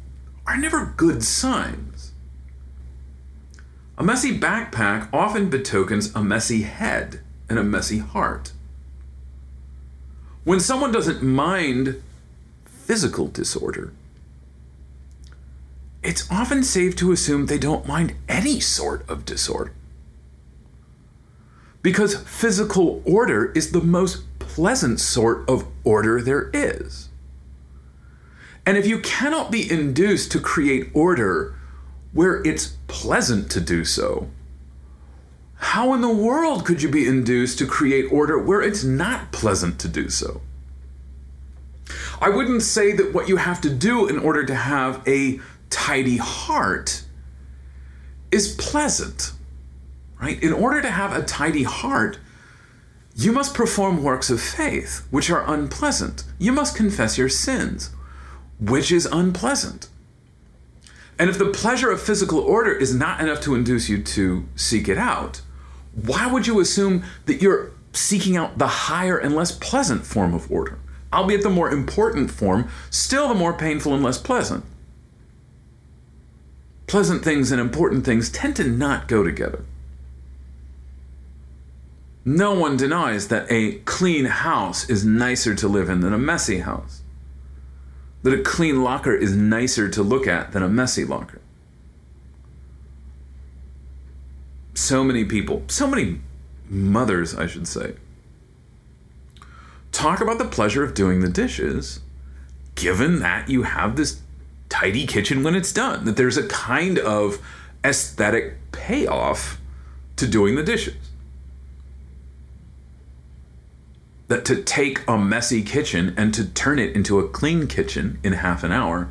are 0.46 0.56
never 0.56 0.92
good 0.96 1.24
signs. 1.24 2.12
A 3.98 4.04
messy 4.04 4.38
backpack 4.38 5.08
often 5.12 5.48
betokens 5.48 6.14
a 6.14 6.22
messy 6.22 6.62
head 6.62 7.20
and 7.48 7.58
a 7.58 7.64
messy 7.64 7.98
heart. 7.98 8.52
When 10.44 10.60
someone 10.60 10.92
doesn't 10.92 11.22
mind 11.22 12.02
physical 12.66 13.26
disorder, 13.28 13.92
it's 16.02 16.30
often 16.30 16.62
safe 16.62 16.94
to 16.96 17.10
assume 17.10 17.46
they 17.46 17.58
don't 17.58 17.88
mind 17.88 18.14
any 18.28 18.60
sort 18.60 19.08
of 19.08 19.24
disorder. 19.24 19.72
Because 21.86 22.16
physical 22.16 23.00
order 23.04 23.52
is 23.52 23.70
the 23.70 23.80
most 23.80 24.24
pleasant 24.40 24.98
sort 24.98 25.48
of 25.48 25.68
order 25.84 26.20
there 26.20 26.50
is. 26.52 27.10
And 28.66 28.76
if 28.76 28.88
you 28.88 28.98
cannot 28.98 29.52
be 29.52 29.70
induced 29.70 30.32
to 30.32 30.40
create 30.40 30.90
order 30.94 31.54
where 32.12 32.44
it's 32.44 32.76
pleasant 32.88 33.52
to 33.52 33.60
do 33.60 33.84
so, 33.84 34.28
how 35.54 35.94
in 35.94 36.00
the 36.00 36.12
world 36.12 36.64
could 36.66 36.82
you 36.82 36.88
be 36.88 37.06
induced 37.06 37.56
to 37.60 37.66
create 37.68 38.10
order 38.10 38.36
where 38.36 38.62
it's 38.62 38.82
not 38.82 39.30
pleasant 39.30 39.78
to 39.78 39.88
do 39.88 40.10
so? 40.10 40.40
I 42.20 42.30
wouldn't 42.30 42.62
say 42.62 42.94
that 42.94 43.14
what 43.14 43.28
you 43.28 43.36
have 43.36 43.60
to 43.60 43.70
do 43.70 44.08
in 44.08 44.18
order 44.18 44.44
to 44.44 44.56
have 44.56 45.06
a 45.06 45.38
tidy 45.70 46.16
heart 46.16 47.04
is 48.32 48.56
pleasant, 48.56 49.34
right? 50.26 50.42
In 50.42 50.52
order 50.52 50.82
to 50.82 50.90
have 50.90 51.14
a 51.14 51.22
tidy 51.22 51.62
heart, 51.62 52.18
you 53.14 53.32
must 53.32 53.54
perform 53.54 54.02
works 54.02 54.28
of 54.28 54.40
faith, 54.40 55.06
which 55.10 55.30
are 55.30 55.48
unpleasant. 55.48 56.24
You 56.38 56.52
must 56.52 56.76
confess 56.76 57.16
your 57.16 57.28
sins, 57.28 57.90
which 58.60 58.90
is 58.90 59.06
unpleasant. 59.06 59.88
And 61.18 61.30
if 61.30 61.38
the 61.38 61.46
pleasure 61.46 61.90
of 61.90 62.02
physical 62.02 62.40
order 62.40 62.72
is 62.72 62.94
not 62.94 63.20
enough 63.20 63.40
to 63.42 63.54
induce 63.54 63.88
you 63.88 64.02
to 64.02 64.46
seek 64.54 64.88
it 64.88 64.98
out, 64.98 65.40
why 65.94 66.26
would 66.26 66.46
you 66.46 66.60
assume 66.60 67.04
that 67.24 67.40
you're 67.40 67.70
seeking 67.92 68.36
out 68.36 68.58
the 68.58 68.66
higher 68.66 69.16
and 69.16 69.34
less 69.34 69.52
pleasant 69.52 70.04
form 70.04 70.34
of 70.34 70.50
order? 70.50 70.78
Albeit 71.12 71.42
the 71.42 71.48
more 71.48 71.70
important 71.70 72.30
form, 72.30 72.68
still 72.90 73.28
the 73.28 73.34
more 73.34 73.54
painful 73.54 73.94
and 73.94 74.02
less 74.02 74.18
pleasant. 74.18 74.64
Pleasant 76.86 77.24
things 77.24 77.50
and 77.50 77.60
important 77.60 78.04
things 78.04 78.28
tend 78.28 78.56
to 78.56 78.64
not 78.64 79.08
go 79.08 79.22
together. 79.22 79.64
No 82.28 82.54
one 82.54 82.76
denies 82.76 83.28
that 83.28 83.46
a 83.48 83.74
clean 83.84 84.24
house 84.24 84.90
is 84.90 85.04
nicer 85.04 85.54
to 85.54 85.68
live 85.68 85.88
in 85.88 86.00
than 86.00 86.12
a 86.12 86.18
messy 86.18 86.58
house. 86.58 87.02
That 88.24 88.34
a 88.34 88.42
clean 88.42 88.82
locker 88.82 89.14
is 89.14 89.36
nicer 89.36 89.88
to 89.88 90.02
look 90.02 90.26
at 90.26 90.50
than 90.50 90.64
a 90.64 90.68
messy 90.68 91.04
locker. 91.04 91.40
So 94.74 95.04
many 95.04 95.24
people, 95.24 95.62
so 95.68 95.86
many 95.86 96.18
mothers, 96.68 97.32
I 97.32 97.46
should 97.46 97.68
say, 97.68 97.94
talk 99.92 100.20
about 100.20 100.38
the 100.38 100.46
pleasure 100.46 100.82
of 100.82 100.94
doing 100.94 101.20
the 101.20 101.28
dishes, 101.28 102.00
given 102.74 103.20
that 103.20 103.48
you 103.48 103.62
have 103.62 103.94
this 103.94 104.20
tidy 104.68 105.06
kitchen 105.06 105.44
when 105.44 105.54
it's 105.54 105.72
done, 105.72 106.04
that 106.06 106.16
there's 106.16 106.36
a 106.36 106.48
kind 106.48 106.98
of 106.98 107.38
aesthetic 107.84 108.72
payoff 108.72 109.60
to 110.16 110.26
doing 110.26 110.56
the 110.56 110.64
dishes. 110.64 111.05
That 114.28 114.44
to 114.46 114.62
take 114.62 115.02
a 115.06 115.16
messy 115.16 115.62
kitchen 115.62 116.14
and 116.16 116.34
to 116.34 116.44
turn 116.44 116.78
it 116.78 116.96
into 116.96 117.20
a 117.20 117.28
clean 117.28 117.68
kitchen 117.68 118.18
in 118.24 118.32
half 118.32 118.64
an 118.64 118.72
hour 118.72 119.08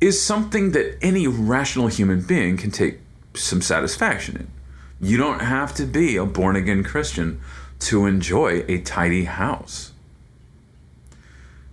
is 0.00 0.22
something 0.22 0.72
that 0.72 0.96
any 1.02 1.26
rational 1.26 1.88
human 1.88 2.20
being 2.20 2.56
can 2.56 2.70
take 2.70 3.00
some 3.34 3.60
satisfaction 3.60 4.36
in. 4.36 4.50
You 5.00 5.16
don't 5.16 5.40
have 5.40 5.74
to 5.74 5.86
be 5.86 6.16
a 6.16 6.24
born 6.24 6.56
again 6.56 6.84
Christian 6.84 7.40
to 7.80 8.06
enjoy 8.06 8.64
a 8.68 8.78
tidy 8.80 9.24
house. 9.24 9.92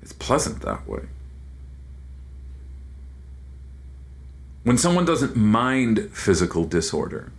It's 0.02 0.14
pleasant 0.14 0.62
that 0.62 0.88
way. 0.88 1.04
When 4.64 4.78
someone 4.78 5.06
doesn't 5.06 5.36
mind 5.36 6.10
physical 6.14 6.66
disorder, 6.66 7.32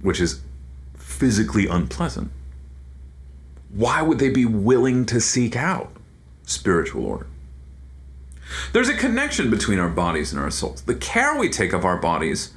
which 0.00 0.20
is 0.20 0.40
physically 0.96 1.66
unpleasant, 1.66 2.30
why 3.72 4.02
would 4.02 4.18
they 4.18 4.30
be 4.30 4.44
willing 4.44 5.06
to 5.06 5.20
seek 5.20 5.56
out 5.56 5.92
spiritual 6.44 7.06
order? 7.06 7.26
There's 8.72 8.88
a 8.88 8.96
connection 8.96 9.50
between 9.50 9.78
our 9.78 9.88
bodies 9.88 10.32
and 10.32 10.40
our 10.40 10.50
souls. 10.50 10.82
The 10.82 10.94
care 10.94 11.36
we 11.36 11.48
take 11.48 11.72
of 11.72 11.84
our 11.84 11.96
bodies 11.96 12.52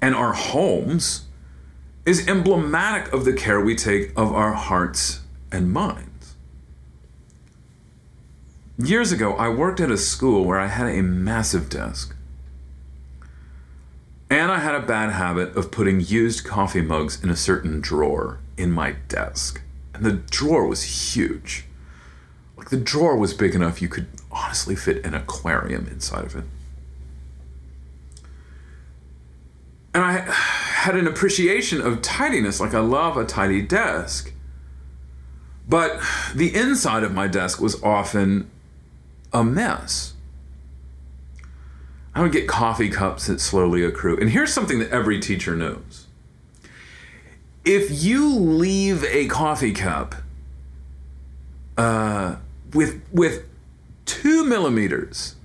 and 0.00 0.14
our 0.14 0.32
homes 0.32 1.26
is 2.06 2.26
emblematic 2.26 3.12
of 3.12 3.24
the 3.24 3.34
care 3.34 3.60
we 3.60 3.74
take 3.74 4.10
of 4.16 4.32
our 4.32 4.54
hearts 4.54 5.20
and 5.52 5.70
minds. 5.70 6.34
Years 8.78 9.12
ago, 9.12 9.34
I 9.34 9.48
worked 9.48 9.80
at 9.80 9.90
a 9.90 9.98
school 9.98 10.44
where 10.44 10.58
I 10.58 10.68
had 10.68 10.86
a 10.86 11.02
massive 11.02 11.68
desk. 11.68 12.14
And 14.30 14.52
I 14.52 14.60
had 14.60 14.74
a 14.74 14.80
bad 14.80 15.10
habit 15.10 15.56
of 15.56 15.70
putting 15.70 16.00
used 16.00 16.44
coffee 16.44 16.80
mugs 16.80 17.22
in 17.22 17.28
a 17.28 17.36
certain 17.36 17.80
drawer 17.80 18.38
in 18.56 18.70
my 18.70 18.92
desk. 19.08 19.62
And 19.98 20.06
the 20.06 20.12
drawer 20.12 20.66
was 20.66 21.14
huge. 21.14 21.64
Like 22.56 22.70
the 22.70 22.76
drawer 22.76 23.16
was 23.16 23.34
big 23.34 23.54
enough 23.54 23.82
you 23.82 23.88
could 23.88 24.06
honestly 24.30 24.76
fit 24.76 25.04
an 25.04 25.14
aquarium 25.14 25.88
inside 25.88 26.24
of 26.24 26.36
it. 26.36 26.44
And 29.92 30.04
I 30.04 30.18
had 30.20 30.94
an 30.94 31.08
appreciation 31.08 31.80
of 31.80 32.02
tidiness, 32.02 32.60
like 32.60 32.74
I 32.74 32.78
love 32.78 33.16
a 33.16 33.24
tidy 33.24 33.60
desk. 33.60 34.32
But 35.68 36.00
the 36.34 36.54
inside 36.54 37.02
of 37.02 37.12
my 37.12 37.26
desk 37.26 37.60
was 37.60 37.82
often 37.82 38.48
a 39.32 39.42
mess. 39.42 40.14
I 42.14 42.22
would 42.22 42.32
get 42.32 42.46
coffee 42.46 42.88
cups 42.88 43.26
that 43.26 43.40
slowly 43.40 43.84
accrue. 43.84 44.16
And 44.16 44.30
here's 44.30 44.52
something 44.52 44.78
that 44.78 44.90
every 44.90 45.18
teacher 45.18 45.56
knows 45.56 46.07
if 47.64 48.02
you 48.02 48.34
leave 48.34 49.04
a 49.04 49.26
coffee 49.28 49.72
cup 49.72 50.14
uh, 51.76 52.36
with, 52.72 53.02
with 53.12 53.44
two 54.04 54.44
millimeters 54.44 55.36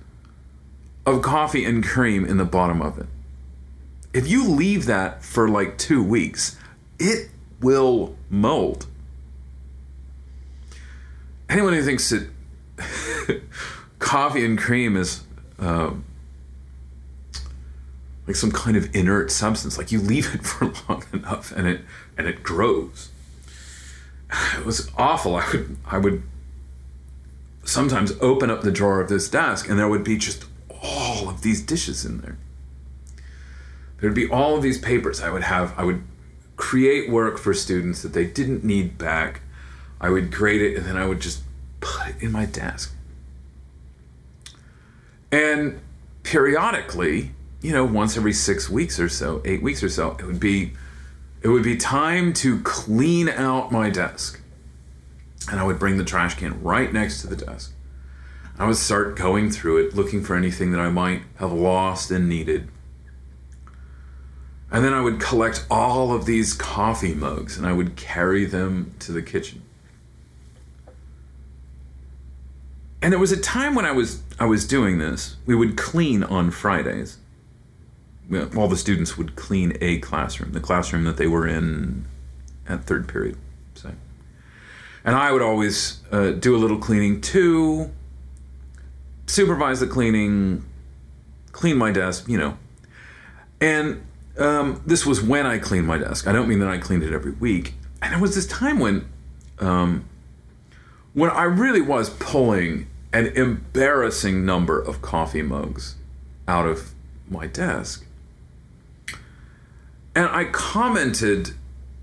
of 1.06 1.22
coffee 1.22 1.64
and 1.64 1.84
cream 1.84 2.24
in 2.24 2.38
the 2.38 2.44
bottom 2.44 2.80
of 2.80 2.98
it, 2.98 3.06
if 4.12 4.28
you 4.28 4.48
leave 4.48 4.86
that 4.86 5.22
for 5.24 5.48
like 5.48 5.76
two 5.76 6.02
weeks, 6.02 6.56
it 6.98 7.30
will 7.60 8.16
mold. 8.30 8.86
Anyone 11.48 11.72
who 11.72 11.82
thinks 11.82 12.10
that 12.10 12.28
coffee 13.98 14.44
and 14.44 14.56
cream 14.56 14.96
is 14.96 15.24
um, 15.58 16.04
like 18.26 18.36
some 18.36 18.50
kind 18.52 18.76
of 18.76 18.94
inert 18.94 19.30
substance, 19.30 19.76
like 19.76 19.92
you 19.92 20.00
leave 20.00 20.34
it 20.34 20.44
for 20.46 20.72
long 20.88 21.04
enough 21.12 21.52
and 21.52 21.66
it 21.66 21.80
and 22.16 22.26
it 22.26 22.42
grows. 22.42 23.10
It 24.58 24.64
was 24.64 24.90
awful. 24.96 25.36
I 25.36 25.46
would 25.52 25.76
I 25.86 25.98
would 25.98 26.22
sometimes 27.64 28.12
open 28.20 28.50
up 28.50 28.62
the 28.62 28.72
drawer 28.72 29.00
of 29.00 29.08
this 29.08 29.28
desk 29.28 29.68
and 29.68 29.78
there 29.78 29.88
would 29.88 30.04
be 30.04 30.16
just 30.18 30.44
all 30.82 31.28
of 31.28 31.42
these 31.42 31.62
dishes 31.62 32.04
in 32.04 32.20
there. 32.20 32.36
There'd 34.00 34.14
be 34.14 34.28
all 34.28 34.56
of 34.56 34.62
these 34.62 34.78
papers 34.78 35.22
I 35.22 35.30
would 35.30 35.44
have. 35.44 35.72
I 35.78 35.84
would 35.84 36.02
create 36.56 37.10
work 37.10 37.38
for 37.38 37.54
students 37.54 38.02
that 38.02 38.12
they 38.12 38.26
didn't 38.26 38.64
need 38.64 38.98
back. 38.98 39.40
I 40.00 40.10
would 40.10 40.30
grade 40.30 40.60
it 40.60 40.76
and 40.76 40.84
then 40.84 40.96
I 40.96 41.06
would 41.06 41.20
just 41.20 41.42
put 41.80 42.08
it 42.08 42.16
in 42.20 42.32
my 42.32 42.44
desk. 42.44 42.94
And 45.32 45.80
periodically, 46.22 47.32
you 47.62 47.72
know, 47.72 47.84
once 47.84 48.16
every 48.16 48.32
six 48.32 48.68
weeks 48.68 49.00
or 49.00 49.08
so, 49.08 49.40
eight 49.44 49.62
weeks 49.62 49.82
or 49.82 49.88
so, 49.88 50.16
it 50.18 50.26
would 50.26 50.38
be 50.38 50.74
it 51.44 51.48
would 51.48 51.62
be 51.62 51.76
time 51.76 52.32
to 52.32 52.58
clean 52.62 53.28
out 53.28 53.70
my 53.70 53.90
desk. 53.90 54.40
And 55.50 55.60
I 55.60 55.64
would 55.64 55.78
bring 55.78 55.98
the 55.98 56.04
trash 56.04 56.36
can 56.36 56.62
right 56.62 56.90
next 56.90 57.20
to 57.20 57.26
the 57.26 57.36
desk. 57.36 57.74
I 58.58 58.66
would 58.66 58.76
start 58.76 59.14
going 59.14 59.50
through 59.50 59.84
it, 59.84 59.94
looking 59.94 60.24
for 60.24 60.36
anything 60.36 60.72
that 60.72 60.80
I 60.80 60.88
might 60.88 61.22
have 61.36 61.52
lost 61.52 62.10
and 62.10 62.30
needed. 62.30 62.68
And 64.72 64.82
then 64.82 64.94
I 64.94 65.02
would 65.02 65.20
collect 65.20 65.66
all 65.70 66.14
of 66.14 66.24
these 66.24 66.54
coffee 66.54 67.14
mugs 67.14 67.58
and 67.58 67.66
I 67.66 67.74
would 67.74 67.94
carry 67.94 68.46
them 68.46 68.94
to 69.00 69.12
the 69.12 69.22
kitchen. 69.22 69.60
And 73.02 73.12
there 73.12 73.20
was 73.20 73.32
a 73.32 73.40
time 73.40 73.74
when 73.74 73.84
I 73.84 73.92
was 73.92 74.22
I 74.40 74.46
was 74.46 74.66
doing 74.66 74.96
this. 74.96 75.36
We 75.44 75.54
would 75.54 75.76
clean 75.76 76.24
on 76.24 76.50
Fridays. 76.50 77.18
All 78.56 78.68
the 78.68 78.76
students 78.76 79.18
would 79.18 79.36
clean 79.36 79.76
a 79.80 79.98
classroom, 79.98 80.52
the 80.52 80.60
classroom 80.60 81.04
that 81.04 81.16
they 81.16 81.26
were 81.26 81.46
in 81.46 82.06
at 82.66 82.84
third 82.84 83.06
period. 83.06 83.36
So, 83.74 83.92
and 85.04 85.14
I 85.14 85.30
would 85.30 85.42
always 85.42 86.00
uh, 86.10 86.30
do 86.30 86.56
a 86.56 86.58
little 86.58 86.78
cleaning 86.78 87.20
too, 87.20 87.90
supervise 89.26 89.80
the 89.80 89.86
cleaning, 89.86 90.64
clean 91.52 91.76
my 91.76 91.92
desk, 91.92 92.28
you 92.28 92.38
know. 92.38 92.56
And 93.60 94.04
um, 94.38 94.82
this 94.86 95.04
was 95.04 95.22
when 95.22 95.46
I 95.46 95.58
cleaned 95.58 95.86
my 95.86 95.98
desk. 95.98 96.26
I 96.26 96.32
don't 96.32 96.48
mean 96.48 96.60
that 96.60 96.68
I 96.68 96.78
cleaned 96.78 97.02
it 97.02 97.12
every 97.12 97.32
week. 97.32 97.74
And 98.02 98.12
there 98.12 98.20
was 98.20 98.34
this 98.34 98.46
time 98.46 98.78
when, 98.78 99.08
um, 99.58 100.04
when 101.12 101.30
I 101.30 101.44
really 101.44 101.80
was 101.80 102.10
pulling 102.10 102.88
an 103.12 103.26
embarrassing 103.28 104.44
number 104.44 104.80
of 104.80 105.00
coffee 105.00 105.42
mugs 105.42 105.94
out 106.48 106.66
of 106.66 106.92
my 107.28 107.46
desk. 107.46 108.04
And 110.14 110.28
I 110.28 110.44
commented 110.44 111.50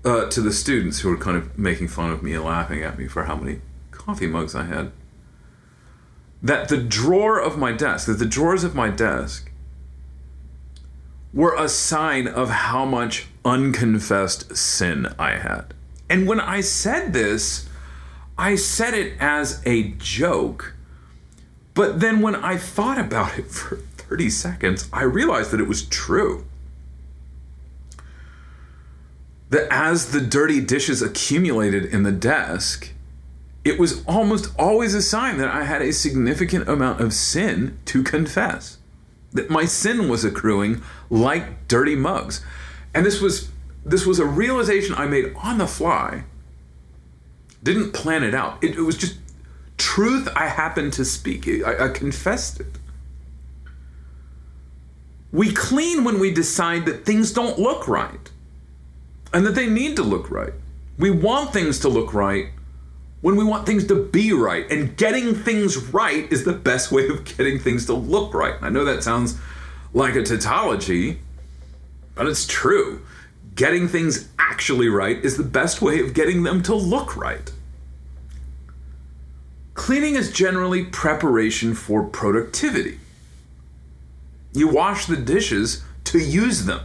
uh, 0.04 0.26
to 0.26 0.40
the 0.40 0.52
students 0.52 1.00
who 1.00 1.10
were 1.10 1.16
kind 1.16 1.36
of 1.36 1.58
making 1.58 1.88
fun 1.88 2.10
of 2.10 2.22
me 2.22 2.34
and 2.34 2.44
laughing 2.44 2.82
at 2.82 2.98
me 2.98 3.08
for 3.08 3.24
how 3.24 3.36
many 3.36 3.60
coffee 3.90 4.26
mugs 4.26 4.54
I 4.54 4.64
had 4.64 4.92
that 6.42 6.68
the 6.68 6.76
drawer 6.76 7.38
of 7.40 7.56
my 7.56 7.70
desk, 7.70 8.08
that 8.08 8.18
the 8.18 8.26
drawers 8.26 8.64
of 8.64 8.74
my 8.74 8.90
desk 8.90 9.50
were 11.32 11.54
a 11.54 11.68
sign 11.68 12.26
of 12.26 12.50
how 12.50 12.84
much 12.84 13.28
unconfessed 13.44 14.56
sin 14.56 15.06
I 15.18 15.36
had. 15.36 15.72
And 16.10 16.26
when 16.26 16.40
I 16.40 16.60
said 16.60 17.12
this, 17.12 17.68
I 18.36 18.56
said 18.56 18.92
it 18.92 19.14
as 19.20 19.62
a 19.64 19.92
joke 19.98 20.74
but 21.74 22.00
then 22.00 22.20
when 22.20 22.34
I 22.36 22.56
thought 22.56 22.98
about 22.98 23.38
it 23.38 23.46
for 23.50 23.76
30 23.76 24.30
seconds, 24.30 24.88
I 24.92 25.02
realized 25.04 25.50
that 25.52 25.60
it 25.60 25.68
was 25.68 25.82
true. 25.82 26.44
That 29.52 29.68
as 29.70 30.12
the 30.12 30.20
dirty 30.22 30.62
dishes 30.62 31.02
accumulated 31.02 31.84
in 31.84 32.04
the 32.04 32.10
desk, 32.10 32.90
it 33.64 33.78
was 33.78 34.02
almost 34.06 34.50
always 34.58 34.94
a 34.94 35.02
sign 35.02 35.36
that 35.36 35.48
I 35.48 35.64
had 35.64 35.82
a 35.82 35.92
significant 35.92 36.70
amount 36.70 37.02
of 37.02 37.12
sin 37.12 37.78
to 37.84 38.02
confess. 38.02 38.78
That 39.30 39.50
my 39.50 39.66
sin 39.66 40.08
was 40.08 40.24
accruing 40.24 40.80
like 41.10 41.68
dirty 41.68 41.94
mugs. 41.94 42.42
And 42.94 43.04
this 43.04 43.20
was 43.20 43.50
this 43.84 44.06
was 44.06 44.18
a 44.18 44.24
realization 44.24 44.94
I 44.94 45.04
made 45.04 45.34
on 45.36 45.58
the 45.58 45.66
fly. 45.66 46.24
Didn't 47.62 47.92
plan 47.92 48.24
it 48.24 48.34
out. 48.34 48.64
It, 48.64 48.76
it 48.76 48.82
was 48.82 48.96
just 48.96 49.18
truth 49.76 50.30
I 50.34 50.46
happened 50.46 50.94
to 50.94 51.04
speak. 51.04 51.46
I, 51.46 51.88
I 51.88 51.88
confessed 51.90 52.58
it. 52.58 52.78
We 55.30 55.52
clean 55.52 56.04
when 56.04 56.18
we 56.18 56.32
decide 56.32 56.86
that 56.86 57.04
things 57.04 57.34
don't 57.34 57.58
look 57.58 57.86
right 57.86 58.31
and 59.32 59.46
that 59.46 59.54
they 59.54 59.66
need 59.66 59.96
to 59.96 60.02
look 60.02 60.30
right. 60.30 60.52
We 60.98 61.10
want 61.10 61.52
things 61.52 61.78
to 61.80 61.88
look 61.88 62.14
right 62.14 62.48
when 63.22 63.36
we 63.36 63.44
want 63.44 63.66
things 63.66 63.86
to 63.86 64.04
be 64.04 64.32
right. 64.32 64.70
And 64.70 64.96
getting 64.96 65.34
things 65.34 65.76
right 65.76 66.30
is 66.30 66.44
the 66.44 66.52
best 66.52 66.92
way 66.92 67.08
of 67.08 67.24
getting 67.24 67.58
things 67.58 67.86
to 67.86 67.94
look 67.94 68.34
right. 68.34 68.54
I 68.60 68.68
know 68.68 68.84
that 68.84 69.02
sounds 69.02 69.38
like 69.94 70.14
a 70.16 70.22
tautology, 70.22 71.18
but 72.14 72.26
it's 72.26 72.46
true. 72.46 73.02
Getting 73.54 73.88
things 73.88 74.28
actually 74.38 74.88
right 74.88 75.16
is 75.24 75.36
the 75.36 75.44
best 75.44 75.80
way 75.80 76.00
of 76.00 76.14
getting 76.14 76.42
them 76.42 76.62
to 76.64 76.74
look 76.74 77.16
right. 77.16 77.52
Cleaning 79.74 80.16
is 80.16 80.32
generally 80.32 80.84
preparation 80.84 81.74
for 81.74 82.04
productivity. 82.04 82.98
You 84.52 84.68
wash 84.68 85.06
the 85.06 85.16
dishes 85.16 85.82
to 86.04 86.18
use 86.18 86.66
them. 86.66 86.82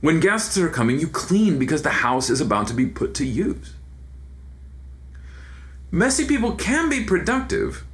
When 0.00 0.20
guests 0.20 0.56
are 0.58 0.68
coming, 0.68 1.00
you 1.00 1.08
clean 1.08 1.58
because 1.58 1.82
the 1.82 1.90
house 1.90 2.30
is 2.30 2.40
about 2.40 2.66
to 2.68 2.74
be 2.74 2.86
put 2.86 3.14
to 3.14 3.26
use. 3.26 3.74
Messy 5.90 6.26
people 6.26 6.52
can 6.52 6.88
be 6.88 7.02
productive, 7.04 7.84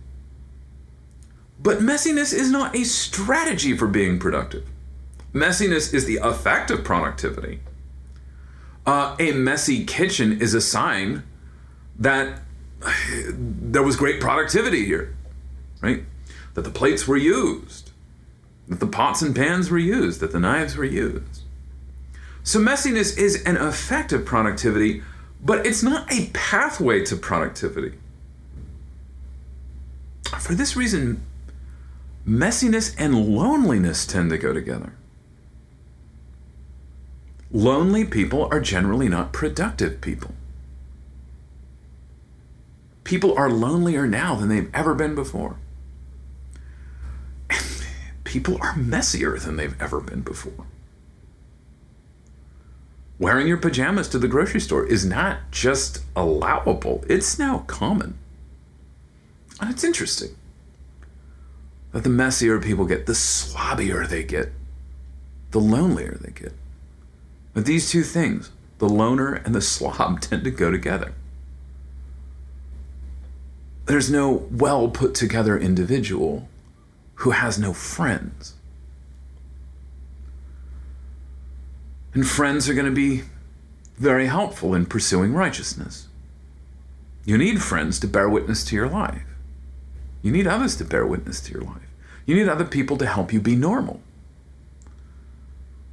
but 1.61 1.79
messiness 1.79 2.33
is 2.33 2.51
not 2.51 2.75
a 2.75 2.85
strategy 2.85 3.77
for 3.77 3.87
being 3.87 4.19
productive. 4.19 4.67
Messiness 5.33 5.95
is 5.95 6.05
the 6.05 6.17
effect 6.17 6.71
of 6.71 6.85
productivity. 6.85 7.61
Uh, 8.85 9.15
a 9.21 9.33
messy 9.33 9.85
kitchen 9.85 10.41
is 10.41 10.55
a 10.55 10.61
sign 10.61 11.23
that 11.99 12.41
there 13.37 13.83
was 13.83 13.95
great 13.97 14.21
productivity 14.21 14.85
here, 14.85 15.15
right? 15.81 16.03
That 16.55 16.63
the 16.63 16.71
plates 16.71 17.07
were 17.07 17.17
used, 17.17 17.93
that 18.69 18.81
the 18.81 18.87
pots 18.87 19.23
and 19.23 19.35
pans 19.35 19.71
were 19.71 19.79
used, 19.79 20.21
that 20.21 20.33
the 20.33 20.41
knives 20.41 20.77
were 20.77 20.85
used. 20.85 21.42
So 22.45 22.59
messiness 22.59 23.17
is 23.17 23.43
an 23.45 23.57
effect 23.57 24.13
of 24.13 24.25
productivity, 24.25 25.03
but 25.43 25.67
it's 25.67 25.83
not 25.83 26.13
a 26.13 26.31
pathway 26.33 27.05
to 27.05 27.17
productivity. 27.17 27.99
For 30.39 30.55
this 30.55 30.77
reason, 30.77 31.23
messiness 32.27 32.95
and 32.99 33.37
loneliness 33.37 34.07
tend 34.07 34.31
to 34.31 34.39
go 34.39 34.53
together. 34.53 34.95
Lonely 37.51 38.05
people 38.05 38.49
are 38.51 38.61
generally 38.61 39.09
not 39.09 39.33
productive 39.33 40.01
people 40.01 40.35
people 43.13 43.35
are 43.37 43.51
lonelier 43.51 44.07
now 44.07 44.35
than 44.35 44.49
they've 44.49 44.75
ever 44.75 44.95
been 44.95 45.15
before. 45.15 45.57
people 48.25 48.57
are 48.61 48.75
messier 48.75 49.39
than 49.39 49.57
they've 49.57 49.81
ever 49.81 50.01
been 50.01 50.23
before. 50.23 50.67
Wearing 53.23 53.47
your 53.47 53.57
pajamas 53.57 54.09
to 54.09 54.19
the 54.19 54.27
grocery 54.27 54.59
store 54.61 54.85
is 54.85 55.07
not 55.07 55.53
just 55.53 56.01
allowable, 56.17 57.05
it's 57.09 57.39
now 57.39 57.59
common. 57.69 58.19
And 59.61 59.71
it's 59.71 59.85
interesting 59.85 60.31
that 61.93 62.03
the 62.03 62.11
messier 62.11 62.59
people 62.59 62.85
get, 62.85 63.07
the 63.07 63.13
slobbier 63.13 64.09
they 64.09 64.25
get, 64.25 64.51
the 65.53 65.61
lonelier 65.61 66.19
they 66.21 66.33
get. 66.33 66.53
But 67.55 67.65
these 67.65 67.91
two 67.91 68.03
things, 68.03 68.51
the 68.79 68.89
loner 68.89 69.35
and 69.35 69.55
the 69.55 69.61
slob, 69.61 70.21
tend 70.21 70.43
to 70.43 70.51
go 70.51 70.73
together 70.73 71.15
there's 73.87 74.11
no 74.11 74.47
well 74.51 74.89
put 74.89 75.15
together 75.15 75.59
individual 75.59 76.49
who 77.17 77.31
has 77.31 77.59
no 77.59 77.73
friends. 77.73 78.55
And 82.15 82.27
friends 82.27 82.69
are 82.69 82.75
going 82.75 82.87
to 82.87 82.93
be 82.93 83.23
very 83.97 84.27
helpful 84.27 84.75
in 84.75 84.87
pursuing 84.87 85.33
righteousness. 85.33 86.09
You 87.25 87.39
need 87.39 87.63
friends 87.63 88.01
to 88.01 88.07
bear 88.07 88.29
witness 88.29 88.65
to 88.65 88.77
your 88.77 88.89
life. 88.89 89.23
You 90.23 90.33
need 90.33 90.47
others 90.47 90.77
to 90.77 90.85
bear 90.85 91.07
witness 91.07 91.41
to 91.43 91.53
your 91.53 91.63
life. 91.63 91.89
You 92.27 92.35
need 92.37 92.49
other 92.49 92.65
people 92.65 92.97
to 92.99 93.07
help 93.07 93.33
you 93.33 93.41
be 93.41 93.57
normal. 93.57 94.01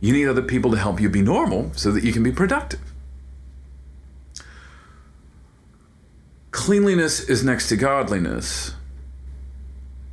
You 0.01 0.13
need 0.13 0.27
other 0.27 0.41
people 0.41 0.71
to 0.71 0.77
help 0.77 0.99
you 0.99 1.09
be 1.09 1.21
normal 1.21 1.71
so 1.73 1.91
that 1.91 2.03
you 2.03 2.13
can 2.13 2.23
be 2.23 2.31
productive. 2.31 2.89
cleanliness 6.69 7.21
is 7.21 7.43
next 7.43 7.69
to 7.69 7.75
godliness 7.75 8.75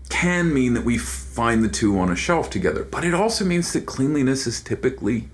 can 0.09 0.55
mean 0.55 0.75
that 0.75 0.85
we 0.85 0.97
find 0.97 1.63
the 1.63 1.69
two 1.69 1.99
on 1.99 2.11
a 2.11 2.17
shelf 2.17 2.49
together, 2.49 2.85
but 2.85 3.05
it 3.05 3.13
also 3.13 3.45
means 3.45 3.73
that 3.73 3.85
cleanliness 3.85 4.47
is 4.47 4.63
typically 4.63 5.29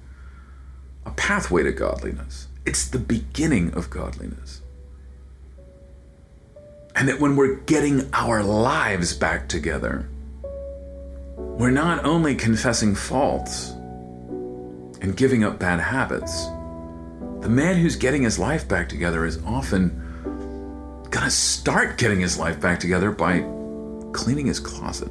pathway 1.17 1.63
to 1.63 1.73
godliness. 1.73 2.49
It's 2.65 2.89
the 2.89 2.99
beginning 2.99 3.75
of 3.75 3.91
godliness. 3.91 4.63
And 6.95 7.09
that 7.09 7.21
when 7.21 7.37
we're 7.37 7.57
getting 7.57 8.09
our 8.13 8.43
lives 8.43 9.15
back 9.15 9.49
together, 9.49 10.09
we're 11.37 11.71
not 11.71 12.05
only 12.05 12.35
confessing 12.35 12.95
faults 12.95 13.71
and 15.01 15.17
giving 15.17 15.43
up 15.45 15.59
bad 15.59 15.81
habits, 15.81 16.47
the 17.41 17.49
man 17.49 17.77
who's 17.77 17.97
getting 17.97 18.23
his 18.23 18.39
life 18.39 18.69
back 18.69 18.89
together 18.89 19.25
is 19.25 19.43
often 19.45 19.99
gonna 21.11 21.31
start 21.31 21.99
getting 21.99 22.21
his 22.21 22.39
life 22.39 22.61
back 22.61 22.81
together 22.81 23.11
by 23.11 23.41
cleaning 24.13 24.47
his 24.47 24.61
closet. 24.61 25.11